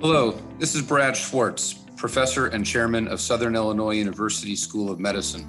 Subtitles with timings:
[0.00, 5.46] Hello, this is Brad Schwartz, professor and chairman of Southern Illinois University School of Medicine.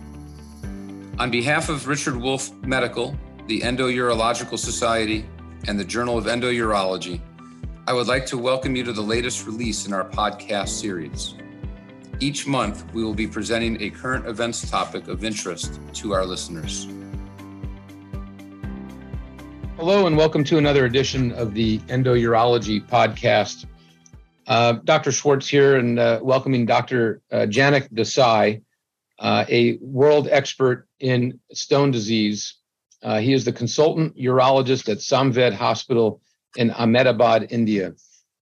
[1.20, 3.16] On behalf of Richard Wolf Medical,
[3.48, 5.26] the Endourological Society,
[5.70, 7.22] and the Journal of Endourology,
[7.88, 11.36] I would like to welcome you to the latest release in our podcast series.
[12.20, 16.90] Each month, we will be presenting a current events topic of interest to our listeners.
[19.78, 23.66] Hello, and welcome to another edition of the Endourology podcast.
[24.48, 25.12] Uh, Dr.
[25.12, 27.22] Schwartz here, and uh, welcoming Dr.
[27.32, 28.62] Uh, Janak Desai,
[29.20, 32.56] uh, a world expert in stone disease.
[33.04, 36.22] Uh, he is the consultant urologist at Samved Hospital
[36.56, 37.94] in Ahmedabad, India.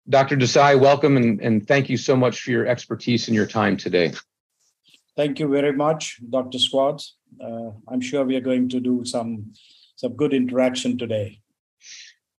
[0.09, 0.37] Dr.
[0.37, 4.13] Desai, welcome and, and thank you so much for your expertise and your time today.
[5.15, 6.57] Thank you very much, Dr.
[6.57, 7.15] Schwartz.
[7.87, 9.53] I'm sure we are going to do some,
[9.97, 11.41] some good interaction today.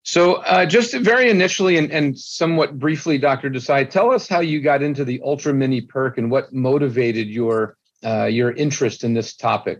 [0.03, 3.51] So, uh, just very initially and, and somewhat briefly, Dr.
[3.51, 7.77] Desai, tell us how you got into the Ultra Mini Perc and what motivated your
[8.03, 9.79] uh, your interest in this topic.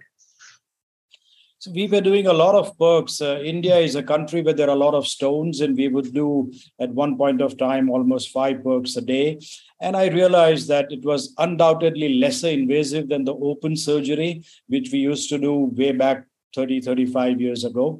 [1.57, 3.21] So we were doing a lot of percs.
[3.21, 6.13] Uh, India is a country where there are a lot of stones, and we would
[6.13, 9.39] do at one point of time almost five percs a day.
[9.79, 14.99] And I realized that it was undoubtedly lesser invasive than the open surgery, which we
[14.99, 17.99] used to do way back 30, 35 years ago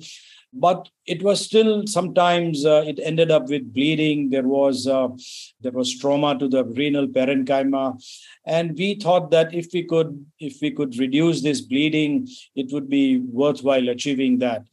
[0.54, 4.30] but it was still sometimes uh, it ended up with bleeding.
[4.30, 5.10] There was uh,
[5.62, 8.02] there was trauma to the renal parenchyma.
[8.46, 12.90] And we thought that if we could if we could reduce this bleeding it would
[12.90, 14.64] be worthwhile achieving that.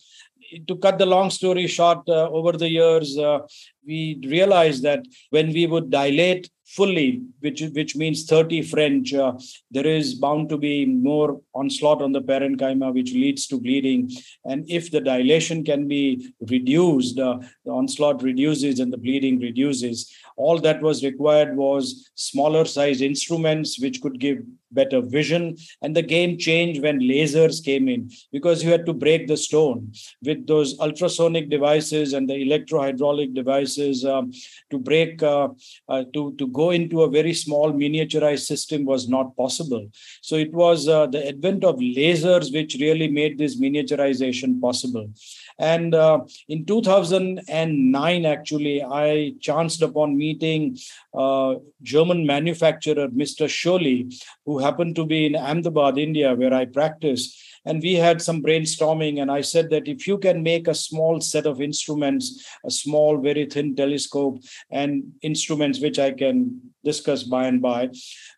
[0.67, 3.41] To cut the long story short uh, over the years uh,
[3.87, 9.33] we realized that when we would dilate fully, which which means 30 French, uh,
[9.71, 14.11] there is bound to be more onslaught on the parenchyma, which leads to bleeding.
[14.45, 20.13] And if the dilation can be reduced, uh, the onslaught reduces and the bleeding reduces.
[20.37, 24.39] All that was required was smaller size instruments, which could give
[24.71, 25.57] better vision.
[25.83, 29.93] And the game changed when lasers came in because you had to break the stone
[30.23, 34.33] with those ultrasonic devices and the electrohydraulic devices um,
[34.71, 35.49] to break, uh,
[35.89, 39.89] uh, to, to go into a very small miniaturized system was not possible.
[40.21, 45.11] So it was uh, the advent of lasers which really made this miniaturization possible.
[45.59, 50.79] And uh, in 2009, actually, I chanced upon meeting
[51.13, 53.49] uh, German manufacturer, Mr.
[53.49, 54.13] Scholle,
[54.45, 57.37] who happened to be in Ahmedabad, India, where I practice.
[57.65, 61.21] And we had some brainstorming, and I said that if you can make a small
[61.21, 67.47] set of instruments, a small, very thin telescope, and instruments which I can discuss by
[67.47, 67.91] and by,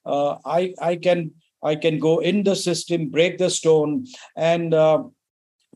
[0.04, 1.32] uh, I, I can
[1.62, 5.04] I can go in the system, break the stone, and uh,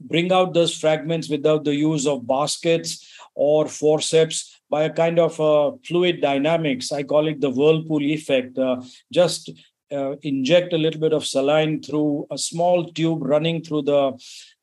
[0.01, 5.41] bring out those fragments without the use of baskets or forceps by a kind of
[5.41, 6.91] uh, fluid dynamics.
[6.91, 8.59] I call it the whirlpool effect.
[8.59, 8.83] Uh,
[9.13, 9.51] just
[9.93, 14.13] uh, inject a little bit of saline through a small tube running through the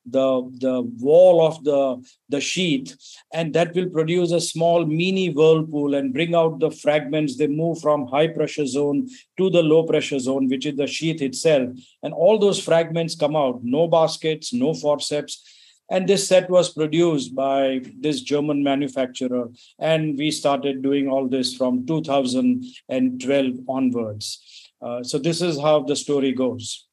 [0.06, 2.96] the the wall of the the sheath
[3.34, 7.38] and that will produce a small mini whirlpool and bring out the fragments.
[7.38, 11.22] They move from high pressure zone to the low pressure zone which is the sheath
[11.22, 11.70] itself.
[12.02, 13.64] And all those fragments come out.
[13.64, 15.44] No baskets no forceps.
[15.90, 19.50] And this set was produced by this german manufacturer.
[19.78, 25.96] And we started doing all this from 2012 onwards uh, so this is how the
[25.96, 26.88] story goes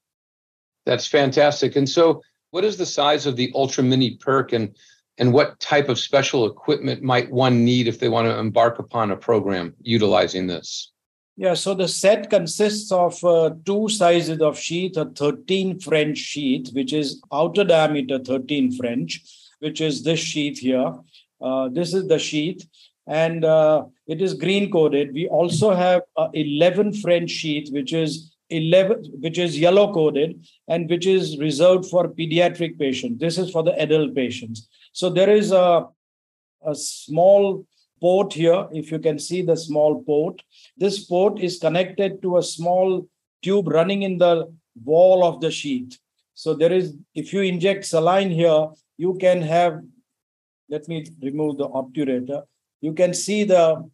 [0.87, 4.75] that's fantastic and so what is the size of the Ultra Mini Perc and
[5.19, 9.11] and what type of special equipment might one need if they want to embark upon
[9.11, 10.93] a program utilizing this?
[11.37, 16.73] Yeah, so the set consists of uh, two sizes of sheath, a 13 French sheath,
[16.73, 19.23] which is outer diameter 13 French,
[19.59, 20.95] which is this sheath here.
[21.41, 22.67] Uh, this is the sheath,
[23.09, 25.13] and uh, it is green coded.
[25.13, 26.03] We also have
[26.35, 32.09] 11 French sheath, which is 11 which is yellow coded and which is reserved for
[32.09, 33.21] pediatric patients.
[33.21, 34.69] This is for the adult patients.
[34.93, 35.87] So there is a
[36.67, 37.67] a small
[38.01, 40.43] port here if you can see the small port.
[40.77, 43.07] This port is connected to a small
[43.43, 44.53] tube running in the
[44.85, 45.99] wall of the sheath
[46.35, 49.81] so there is if you inject saline here you can have
[50.69, 52.43] let me remove the obturator
[52.81, 53.89] you can see the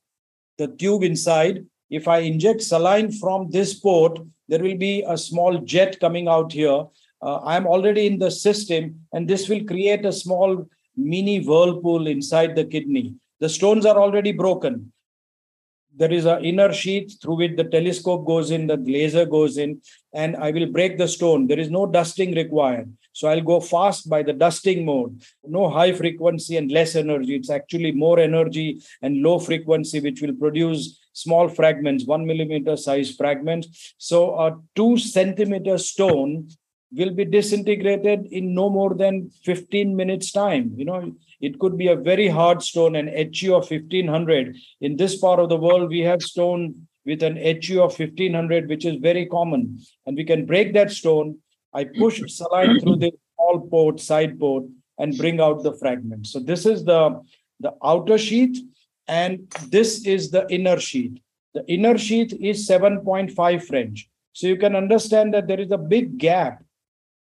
[0.58, 5.58] the tube inside if I inject saline from this port, there will be a small
[5.58, 6.86] jet coming out here.
[7.22, 12.56] Uh, I'm already in the system, and this will create a small mini whirlpool inside
[12.56, 13.14] the kidney.
[13.40, 14.92] The stones are already broken.
[15.96, 19.80] There is an inner sheath through which the telescope goes in, the laser goes in,
[20.12, 21.46] and I will break the stone.
[21.46, 22.92] There is no dusting required.
[23.14, 25.22] So I'll go fast by the dusting mode.
[25.46, 27.36] No high frequency and less energy.
[27.36, 33.14] It's actually more energy and low frequency, which will produce small fragments, one millimeter size
[33.14, 33.94] fragments.
[33.98, 36.48] So a two centimeter stone
[36.92, 41.88] will be disintegrated in no more than 15 minutes time you know it could be
[41.88, 46.00] a very hard stone an hu of 1500 in this part of the world we
[46.00, 50.72] have stone with an hu of 1500 which is very common and we can break
[50.74, 51.36] that stone
[51.74, 54.64] i push saline through the small port side port
[54.98, 57.00] and bring out the fragment so this is the
[57.60, 58.58] the outer sheath
[59.08, 61.16] and this is the inner sheath
[61.54, 66.18] the inner sheath is 7.5 french so you can understand that there is a big
[66.18, 66.64] gap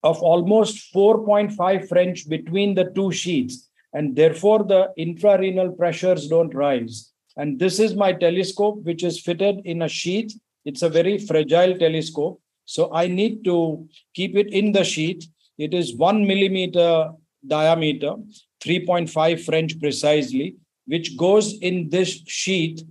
[0.06, 7.12] of almost 4.5 French between the two sheets, and therefore the intrarenal pressures don't rise.
[7.38, 10.32] And this is my telescope, which is fitted in a sheath.
[10.64, 12.40] It's a very fragile telescope.
[12.66, 15.28] So I need to keep it in the sheath.
[15.58, 17.12] It is one millimeter
[17.48, 18.16] diameter,
[18.64, 20.56] 3.5 French precisely,
[20.88, 22.82] which goes in this sheath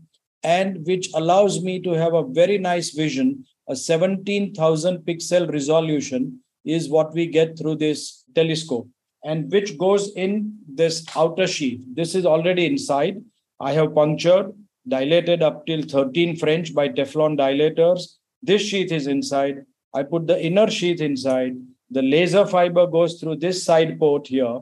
[0.43, 6.89] and which allows me to have a very nice vision, a 17,000 pixel resolution is
[6.89, 8.89] what we get through this telescope
[9.25, 11.81] and which goes in this outer sheath.
[11.95, 13.23] This is already inside.
[13.59, 14.53] I have punctured,
[14.87, 18.17] dilated up till 13 French by Teflon dilators.
[18.45, 19.65] This sheath is inside.
[19.95, 21.57] I put the inner sheath inside.
[21.91, 24.59] The laser fiber goes through this side port here.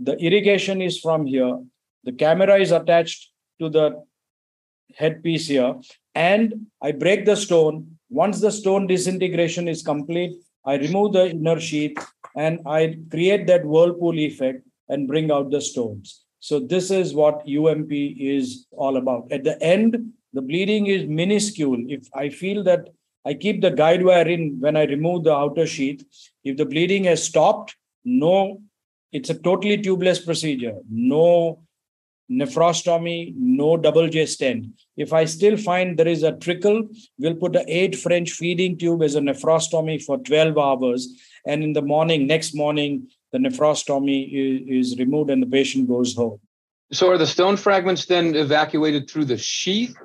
[0.00, 1.58] The irrigation is from here.
[2.02, 3.30] The camera is attached
[3.60, 4.02] to the
[4.96, 5.76] headpiece here.
[6.16, 7.98] And I break the stone.
[8.10, 10.34] Once the stone disintegration is complete,
[10.64, 11.96] I remove the inner sheath
[12.34, 16.24] and I create that whirlpool effect and bring out the stones.
[16.40, 19.30] So this is what UMP is all about.
[19.30, 21.84] At the end, the bleeding is minuscule.
[21.88, 22.88] If I feel that
[23.24, 26.04] I keep the guide wire in when I remove the outer sheath,
[26.44, 28.60] if the bleeding has stopped, no,
[29.12, 30.74] it's a totally tubeless procedure.
[30.90, 31.62] No
[32.30, 34.66] nephrostomy, no double J stent.
[34.96, 36.88] If I still find there is a trickle,
[37.18, 41.08] we'll put an eight French feeding tube as a nephrostomy for 12 hours.
[41.46, 46.14] And in the morning, next morning, the nephrostomy is, is removed and the patient goes
[46.14, 46.40] home.
[46.92, 49.96] So are the stone fragments then evacuated through the sheath,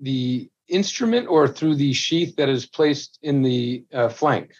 [0.00, 4.52] the instrument, or through the sheath that is placed in the uh, flank?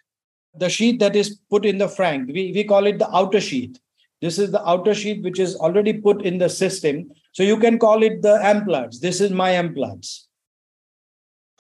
[0.55, 3.79] The sheath that is put in the flank, we, we call it the outer sheath.
[4.21, 7.11] This is the outer sheath which is already put in the system.
[7.33, 9.01] So you can call it the implants.
[9.01, 10.29] This is my implants.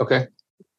[0.00, 0.26] Okay.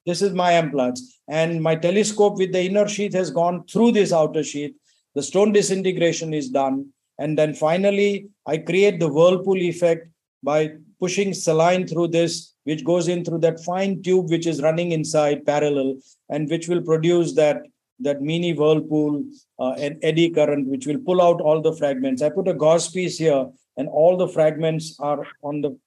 [0.06, 1.20] This is my implants.
[1.28, 4.76] And my telescope with the inner sheath has gone through this outer sheath.
[5.16, 6.90] The stone disintegration is done.
[7.18, 10.08] And then finally, I create the whirlpool effect
[10.44, 14.92] by pushing saline through this, which goes in through that fine tube which is running
[14.92, 15.96] inside parallel
[16.30, 17.64] and which will produce that
[18.04, 19.24] that mini whirlpool
[19.60, 22.22] uh, and eddy current, which will pull out all the fragments.
[22.22, 25.78] I put a gauze piece here, and all the fragments are on the.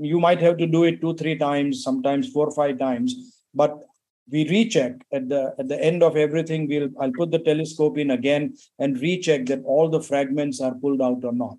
[0.00, 3.76] You might have to do it two, three times, sometimes four, five times, but
[4.30, 6.68] we recheck at the at the end of everything.
[6.68, 11.02] We'll I'll put the telescope in again and recheck that all the fragments are pulled
[11.02, 11.58] out or not.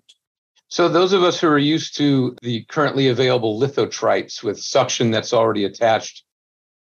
[0.68, 5.32] So those of us who are used to the currently available lithotrites with suction that's
[5.32, 6.24] already attached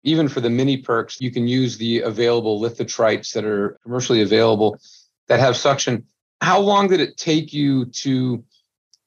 [0.04, 4.78] even for the mini percs, you can use the available lithotrites that are commercially available
[5.28, 6.04] that have suction.
[6.40, 8.44] How long did it take you to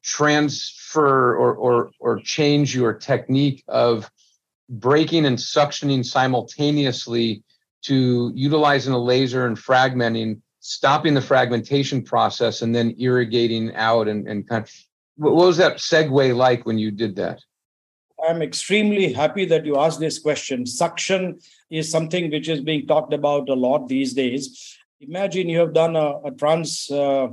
[0.03, 4.09] transfer or, or, or change your technique of
[4.69, 7.43] breaking and suctioning simultaneously
[7.83, 14.27] to utilizing a laser and fragmenting, stopping the fragmentation process, and then irrigating out and,
[14.27, 14.71] and kind of
[15.15, 17.39] what was that segue like when you did that?
[18.27, 20.65] I'm extremely happy that you asked this question.
[20.65, 24.77] Suction is something which is being talked about a lot these days.
[24.99, 27.27] Imagine you have done a, a trans uh,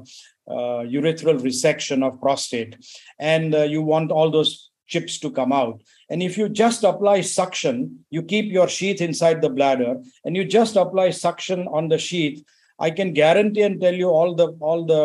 [0.47, 2.76] uh, urethral resection of prostate
[3.19, 5.83] and uh, you want all those chips to come out.
[6.11, 10.45] And if you just apply suction, you keep your sheath inside the bladder and you
[10.45, 12.45] just apply suction on the sheath,
[12.78, 15.02] I can guarantee and tell you all the all the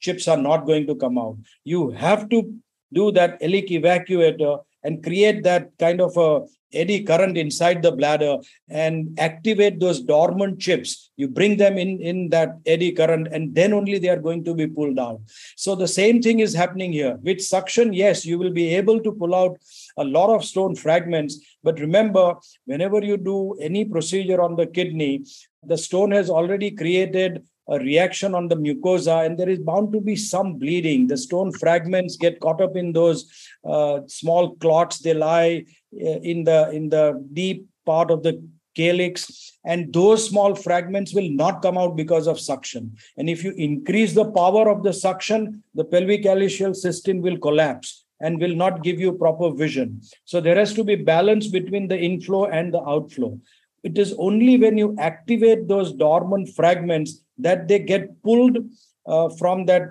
[0.00, 1.36] chips are not going to come out.
[1.64, 2.52] You have to
[2.92, 8.38] do that Ellik evacuator and create that kind of a eddy current inside the bladder
[8.68, 11.10] and activate those dormant chips.
[11.16, 14.54] You bring them in in that eddy current and then only they are going to
[14.54, 15.20] be pulled out.
[15.56, 17.18] So the same thing is happening here.
[17.22, 19.58] With suction yes you will be able to pull out
[19.98, 21.38] a lot of stone fragments.
[21.62, 25.24] But remember whenever you do any procedure on the kidney
[25.64, 30.00] the stone has already created a reaction on the mucosa and there is bound to
[30.00, 31.06] be some bleeding.
[31.06, 33.30] The stone fragments get caught up in those
[33.64, 34.98] uh, small clots.
[34.98, 38.42] They lie uh, in the in the deep part of the
[38.74, 42.96] calyx and those small fragments will not come out because of suction.
[43.16, 48.04] And if you increase the power of the suction the pelvic calyceal system will collapse
[48.22, 50.00] and will not give you proper vision.
[50.24, 53.38] So there has to be balance between the inflow and the outflow.
[53.82, 58.58] It is only when you activate those dormant fragments that they get pulled
[59.06, 59.90] uh, from that,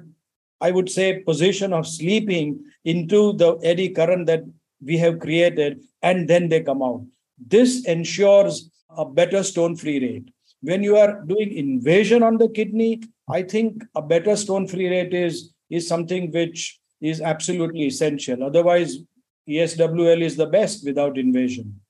[0.62, 4.44] I would say, position of sleeping into the eddy current that
[4.84, 7.06] we have created, and then they come out.
[7.38, 10.34] This ensures a better stone free rate.
[10.62, 15.14] When you are doing invasion on the kidney, I think a better stone free rate
[15.14, 18.44] is, is something which is absolutely essential.
[18.44, 18.98] Otherwise,
[19.50, 21.82] ESWL is the best without invasion.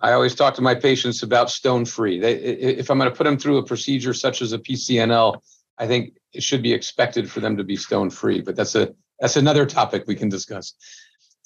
[0.00, 2.22] I always talk to my patients about stone free.
[2.22, 5.40] If I'm going to put them through a procedure such as a PCNL,
[5.78, 8.40] I think it should be expected for them to be stone free.
[8.40, 10.74] But that's a that's another topic we can discuss.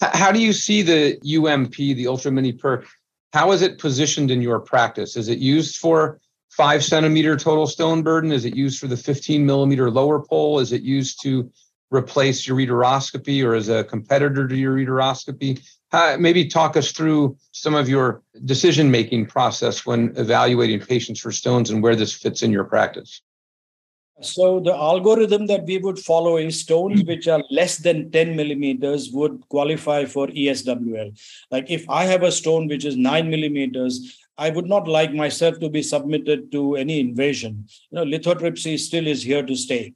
[0.01, 2.87] How do you see the UMP, the Ultra Mini Perc?
[3.33, 5.17] How is it positioned in your practice?
[5.17, 6.19] Is it used for
[6.51, 8.33] five centimeter total stone burden?
[8.33, 10.61] Is it used for the 15 millimeter lower pole?
[10.61, 11.51] Is it used to
[11.91, 15.61] replace ureteroscopy or as a competitor to ureteroscopy?
[15.93, 21.33] Uh, maybe talk us through some of your decision making process when evaluating patients for
[21.33, 23.23] stones and where this fits in your practice.
[24.21, 29.11] So the algorithm that we would follow is stones which are less than 10 millimeters
[29.13, 31.17] would qualify for ESWL.
[31.53, 35.61] Like if I have a stone which is nine millimeters, I would not like myself
[35.61, 37.67] to be submitted to any invasion.
[37.91, 39.95] You know, lithotripsy still is here to stay.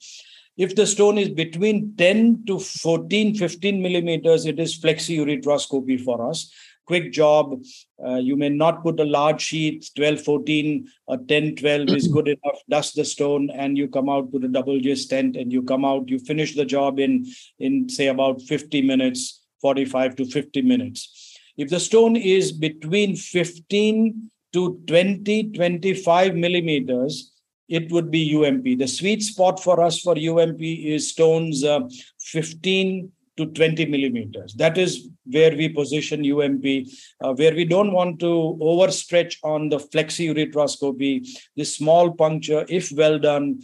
[0.56, 6.50] If the stone is between 10 to 14, 15 millimeters, it is flexiureteroscopy for us
[6.86, 7.62] quick job.
[8.04, 12.28] Uh, you may not put a large sheet, 12, 14, or 10, 12 is good
[12.36, 12.58] enough.
[12.68, 15.84] Dust the stone and you come out, put a double J stent and you come
[15.84, 16.08] out.
[16.08, 17.26] You finish the job in,
[17.58, 21.38] in say, about 50 minutes, 45 to 50 minutes.
[21.56, 27.31] If the stone is between 15 to 20, 25 millimeters,
[27.78, 28.78] it would be UMP.
[28.78, 31.80] The sweet spot for us for UMP is stones uh,
[32.20, 34.52] 15 to 20 millimeters.
[34.54, 36.86] That is where we position UMP,
[37.22, 41.26] uh, where we don't want to overstretch on the flexiureteroscopy.
[41.56, 43.62] This small puncture, if well done,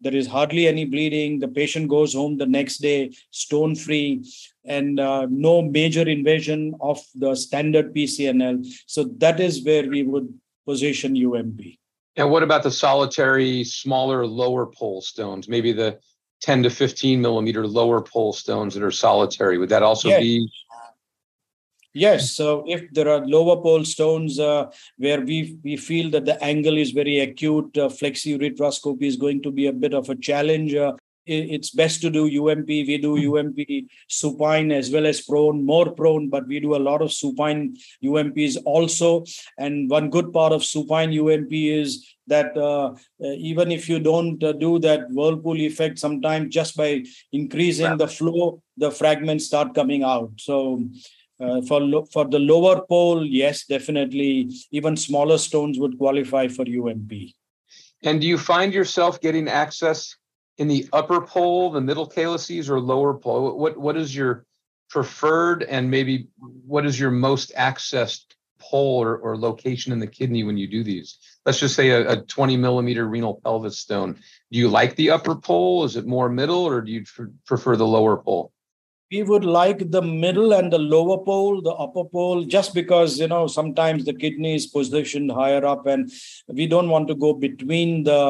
[0.00, 1.38] there is hardly any bleeding.
[1.38, 4.24] The patient goes home the next day stone free
[4.64, 8.66] and uh, no major invasion of the standard PCNL.
[8.86, 10.28] So that is where we would
[10.66, 11.78] position UMP.
[12.16, 15.48] And what about the solitary, smaller, lower pole stones?
[15.48, 15.98] Maybe the
[16.42, 19.58] 10 to 15 millimeter lower pole stones that are solitary.
[19.58, 20.20] Would that also yes.
[20.20, 20.52] be?
[21.92, 22.32] Yes.
[22.32, 24.66] So if there are lower pole stones uh,
[24.96, 29.50] where we, we feel that the angle is very acute, uh, flexiureteroscopy is going to
[29.50, 30.74] be a bit of a challenge.
[30.74, 30.94] Uh,
[31.26, 32.68] it's best to do UMP.
[32.68, 37.02] We do UMP supine as well as prone, more prone, but we do a lot
[37.02, 39.24] of supine UMPs also.
[39.58, 42.92] And one good part of supine UMP is that uh,
[43.24, 48.08] uh, even if you don't uh, do that whirlpool effect, sometimes just by increasing the
[48.08, 50.32] flow, the fragments start coming out.
[50.38, 50.84] So
[51.40, 56.64] uh, for lo- for the lower pole, yes, definitely, even smaller stones would qualify for
[56.66, 57.34] UMP.
[58.02, 60.14] And do you find yourself getting access
[60.58, 63.58] in the upper pole, the middle calyces, or lower pole?
[63.58, 64.44] What what is your
[64.88, 66.28] preferred, and maybe
[66.66, 70.84] what is your most accessed pole or, or location in the kidney when you do
[70.84, 71.18] these?
[71.44, 74.18] Let's just say a, a 20 millimeter renal pelvis stone.
[74.50, 75.84] Do you like the upper pole?
[75.84, 77.04] Is it more middle, or do you
[77.46, 78.52] prefer the lower pole?
[79.14, 83.28] we would like the middle and the lower pole, the upper pole, just because you
[83.28, 86.10] know sometimes the kidney is positioned higher up, and
[86.48, 88.22] we don't want to go between the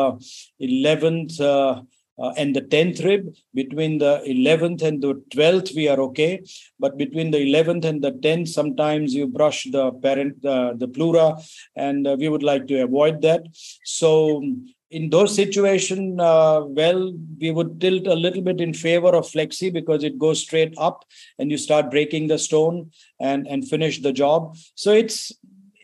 [0.61, 1.83] 11th uh,
[2.19, 3.35] uh, and the 10th rib.
[3.55, 6.43] Between the 11th and the 12th, we are okay.
[6.79, 11.37] But between the 11th and the 10th, sometimes you brush the parent, uh, the pleura,
[11.77, 13.43] and uh, we would like to avoid that.
[13.85, 14.43] So
[14.91, 19.73] in those situations, uh, well, we would tilt a little bit in favor of flexi
[19.73, 21.05] because it goes straight up
[21.39, 24.57] and you start breaking the stone and, and finish the job.
[24.77, 25.33] So it's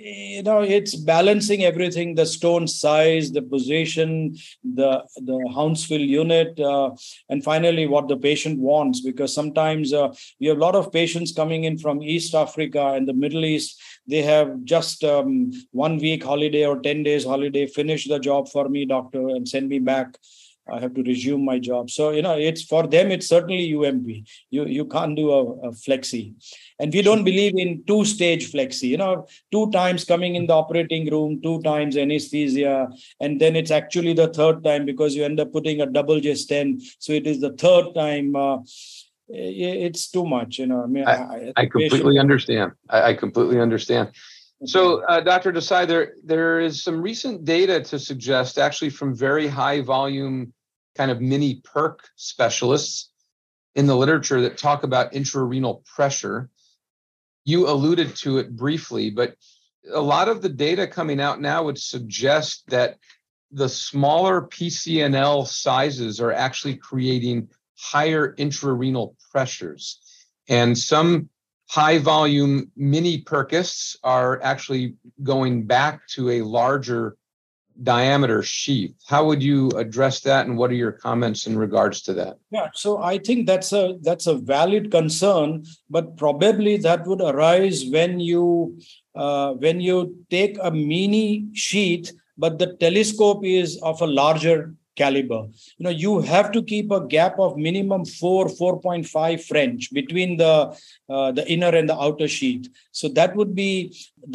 [0.00, 6.90] you know it's balancing everything the stone size the position the the hounsfield unit uh,
[7.28, 10.08] and finally what the patient wants because sometimes uh,
[10.40, 13.80] we have a lot of patients coming in from east africa and the middle east.
[14.06, 18.68] They have just um, one week holiday or 10 days holiday finish the job for
[18.68, 20.16] me doctor and send me back
[20.72, 21.90] I have to resume my job.
[21.90, 23.10] So you know, it's for them.
[23.10, 24.08] It's certainly UMP.
[24.50, 26.34] You you can't do a, a flexi,
[26.78, 28.88] and we don't believe in two stage flexi.
[28.88, 32.88] You know, two times coming in the operating room, two times anesthesia,
[33.20, 36.34] and then it's actually the third time because you end up putting a double J
[36.34, 36.82] stent.
[36.98, 38.36] So it is the third time.
[38.36, 38.58] Uh,
[39.32, 40.58] it's too much.
[40.58, 42.72] You know, I mean, I, I, I completely patient, understand.
[42.88, 44.10] I, I completely understand.
[44.66, 45.52] So, uh, Dr.
[45.52, 50.52] Desai, there there is some recent data to suggest, actually, from very high volume
[51.00, 53.10] kind of mini perc specialists
[53.74, 56.50] in the literature that talk about intrarenal pressure.
[57.46, 59.34] You alluded to it briefly, but
[59.90, 62.98] a lot of the data coming out now would suggest that
[63.50, 70.02] the smaller PCNL sizes are actually creating higher intrarenal pressures.
[70.50, 71.30] And some
[71.70, 77.16] high volume mini Perkists are actually going back to a larger
[77.82, 78.94] diameter sheath.
[79.06, 82.38] How would you address that and what are your comments in regards to that?
[82.50, 87.84] Yeah, so I think that's a that's a valid concern, but probably that would arise
[87.86, 88.78] when you
[89.14, 95.42] uh, when you take a mini sheath but the telescope is of a larger caliber.
[95.78, 100.54] You know you have to keep a gap of minimum 4 4.5 french between the
[101.08, 102.68] uh, the inner and the outer sheath.
[102.92, 103.70] So that would be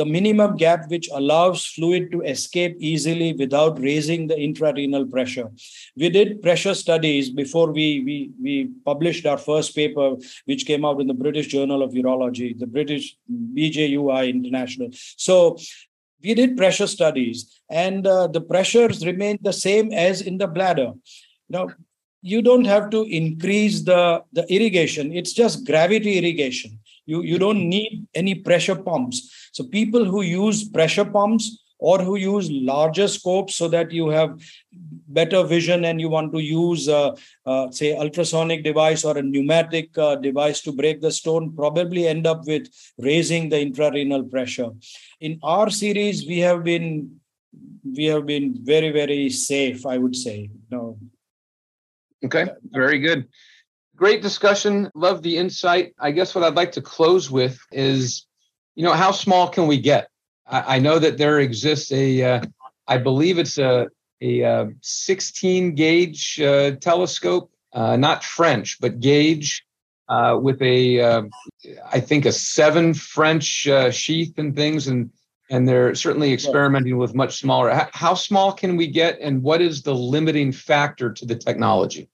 [0.01, 5.49] the minimum gap which allows fluid to escape easily without raising the intrarenal pressure.
[5.95, 8.53] We did pressure studies before we we we
[8.91, 10.07] published our first paper
[10.45, 13.15] which came out in the british journal of urology the british
[13.55, 14.89] bjui international.
[15.27, 15.57] So
[16.25, 20.93] we did pressure studies and uh, the pressures remain the same as in the bladder.
[21.49, 21.67] Now
[22.21, 25.13] you don't have to increase the the irrigation.
[25.13, 26.79] It's just gravity irrigation.
[27.05, 29.17] You you don't need any pressure pumps.
[29.53, 31.45] So people who use pressure pumps
[31.77, 34.31] or who use larger scopes so that you have
[35.19, 39.97] better vision and you want to use uh, uh, say ultrasonic device or a pneumatic
[39.97, 42.67] uh, device to break the stone probably end up with
[42.97, 44.69] raising the intrarenal pressure.
[45.19, 47.19] In our series we have been
[47.97, 50.49] we have been very very safe i would say.
[50.71, 50.97] No.
[52.23, 53.27] Okay very good.
[53.95, 54.89] Great discussion.
[54.93, 55.93] Love the insight.
[55.99, 58.27] I guess what i'd like to close with is
[58.75, 60.09] you know how small can we get?
[60.47, 62.41] I, I know that there exists a, uh,
[62.87, 63.87] I believe it's a,
[64.25, 69.65] a, uh, 16 gauge uh, telescope, uh, not French, but gauge
[70.09, 71.29] uh, with a,
[71.91, 74.87] I think a seven French sheath and things.
[74.87, 75.11] And,
[75.49, 77.87] and they're certainly experimenting with much smaller.
[77.91, 82.09] How small can we get and what is the limiting factor to the technology?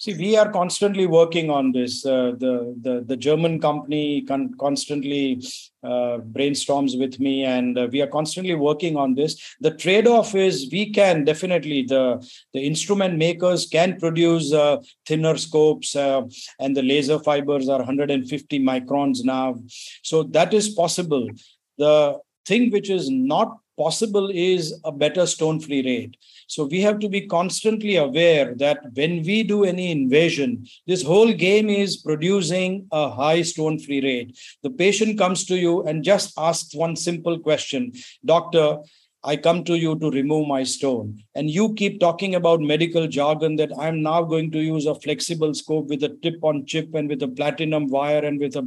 [0.00, 2.06] See, we are constantly working on this.
[2.06, 5.42] Uh, the, the the German company con- constantly
[5.82, 9.56] uh, brainstorms with me, and uh, we are constantly working on this.
[9.60, 15.96] The trade-off is we can definitely the the instrument makers can produce uh, thinner scopes,
[15.96, 16.22] uh,
[16.60, 19.56] and the laser fibers are 150 microns now,
[20.04, 21.28] so that is possible.
[21.76, 26.16] The thing which is not possible is a better stone free rate.
[26.48, 31.32] So we have to be constantly aware that when we do any invasion, this whole
[31.32, 34.38] game is producing a high stone free rate.
[34.62, 37.92] The patient comes to you and just asks one simple question
[38.24, 38.78] Doctor,
[39.24, 41.22] I come to you to remove my stone.
[41.34, 45.54] And you keep talking about medical jargon that I'm now going to use a flexible
[45.54, 48.66] scope with a tip on chip and with a platinum wire and with a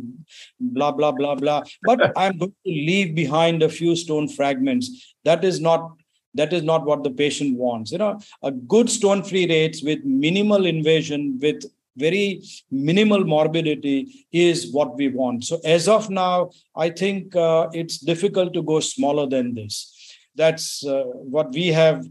[0.59, 1.63] blah, blah, blah, blah.
[1.83, 5.15] But I'm going to leave behind a few stone fragments.
[5.23, 5.91] That is not
[6.33, 9.99] that is not what the patient wants you know a good stone free rates with
[10.05, 11.65] minimal invasion with
[11.97, 17.97] very minimal morbidity is what we want so as of now i think uh, it's
[17.97, 19.91] difficult to go smaller than this
[20.35, 22.05] that's uh, what we have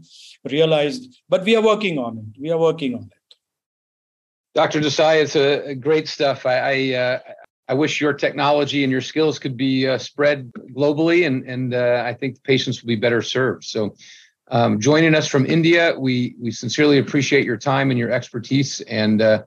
[0.49, 2.41] realized but we are working on it.
[2.41, 3.35] We are working on it.
[4.53, 6.45] Dr desai it's a, great stuff.
[6.45, 7.19] I I, uh,
[7.69, 12.03] I, wish your technology and your skills could be uh, spread globally and and uh,
[12.05, 13.63] i think patients will be better served.
[13.63, 13.95] So
[14.49, 18.81] um, joining us from india we we sincerely appreciate your time and your expertise.
[18.81, 19.43] And uh,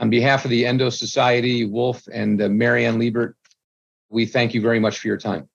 [0.00, 3.36] on behalf of the endo society wolf and uh, Mary Ann Liebert
[4.10, 5.48] we thank you very much for your time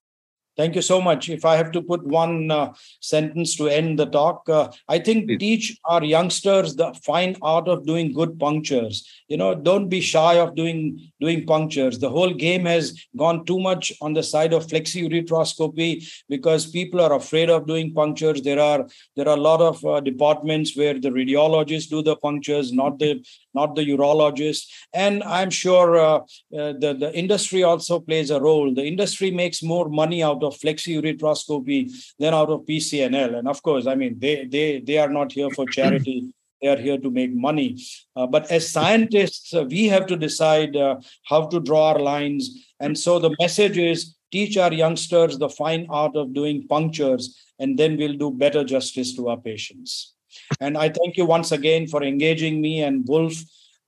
[0.56, 1.30] Thank you so much.
[1.30, 5.26] If I have to put one uh, sentence to end the talk, uh, I think
[5.26, 5.40] Please.
[5.40, 9.08] teach our youngsters the fine art of doing good punctures.
[9.28, 11.98] You know, don't be shy of doing doing punctures.
[11.98, 17.14] The whole game has gone too much on the side of flexiureteroscopy because people are
[17.14, 18.44] afraid of doing punctures.
[18.44, 22.72] There are there are a lot of uh, departments where the radiologists do the punctures,
[22.72, 24.66] not the not the urologist.
[24.94, 28.74] And I'm sure uh, uh, the the industry also plays a role.
[28.74, 33.38] The industry makes more money out of flexiureteroscopy than out of PCNL.
[33.38, 36.30] And of course, I mean, they they they are not here for charity.
[36.62, 37.78] They are here to make money.
[38.16, 42.50] Uh, but as scientists, uh, we have to decide uh, how to draw our lines.
[42.80, 47.78] And so the message is teach our youngsters the fine art of doing punctures, and
[47.78, 50.13] then we'll do better justice to our patients.
[50.60, 53.34] And I thank you once again for engaging me and Wolf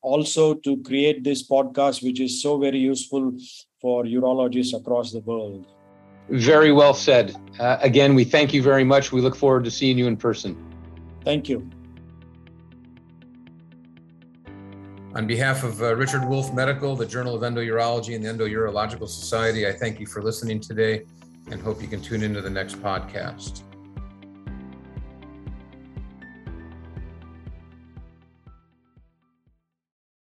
[0.01, 3.34] also to create this podcast, which is so very useful
[3.81, 5.65] for urologists across the world.
[6.29, 7.36] Very well said.
[7.60, 9.12] Uh, again, we thank you very much.
[9.12, 10.55] We look forward to seeing you in person.
[11.23, 11.69] Thank you.
[15.15, 19.65] On behalf of uh, Richard Wolf Medical, the Journal of Endourology, and the Endourological Society,
[19.65, 21.03] I thank you for listening today
[21.49, 23.62] and hope you can tune into the next podcast.